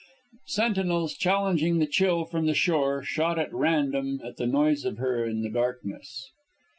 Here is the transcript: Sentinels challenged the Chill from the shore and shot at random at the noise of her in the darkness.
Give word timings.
Sentinels 0.47 1.13
challenged 1.15 1.63
the 1.79 1.85
Chill 1.85 2.25
from 2.25 2.47
the 2.47 2.55
shore 2.55 2.97
and 3.01 3.05
shot 3.07 3.37
at 3.37 3.53
random 3.53 4.19
at 4.25 4.37
the 4.37 4.47
noise 4.47 4.83
of 4.83 4.97
her 4.97 5.27
in 5.27 5.43
the 5.43 5.49
darkness. 5.51 6.31